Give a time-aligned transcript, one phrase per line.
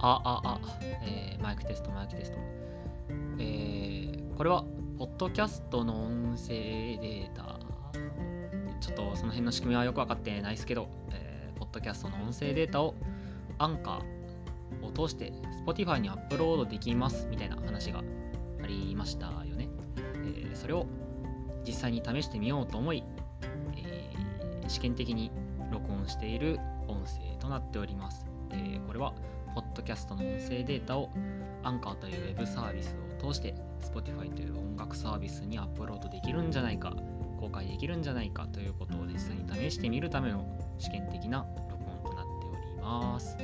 [0.00, 0.60] あ、あ、あ、
[1.02, 2.38] えーマイクテスト、マイクテスト。
[3.38, 4.64] えーこれは、
[4.98, 7.58] ポッドキャストの音声データ。
[8.80, 12.94] ちょっとその辺の仕組みはよく分かってないですけど、えーポッドキャストの音声データを
[13.58, 15.32] アンカーを通して
[15.66, 18.00] Spotify にアップロードできますみたいな話が
[18.62, 19.68] ありましたよね。
[19.96, 20.86] えーそれを
[21.64, 23.02] 実際に試してみようと思い、
[23.76, 25.30] えー試験的に
[25.70, 28.26] 録音している音声となっております。
[28.50, 29.14] えーこれは、
[29.56, 31.08] ポッドキャストの音声データを
[31.62, 36.94] アンカーというウェブサービスを通して Spotify という音楽サービスにアップロードできるんじゃないか、
[37.40, 43.38] 公開できるんじゃないかということを実際に試してみるための試験的な録音となっております。